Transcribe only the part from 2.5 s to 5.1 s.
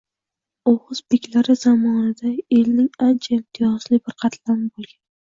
elning ancha imtiyozli bir qatlami bo’lgan.